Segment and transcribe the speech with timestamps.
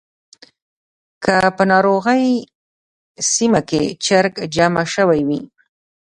[1.23, 2.25] که په ناروغۍ
[3.33, 5.41] سیمه کې چرک جمع شوی وي.